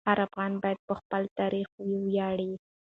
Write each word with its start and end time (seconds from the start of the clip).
هر 0.07 0.17
افغان 0.27 0.53
باید 0.63 0.79
په 0.87 0.93
خپل 0.99 1.23
تاریخ 1.39 1.67
وویاړي. 1.89 2.51